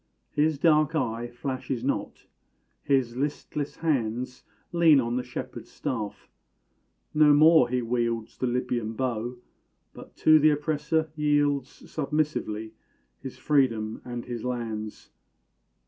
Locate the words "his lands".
14.25-15.11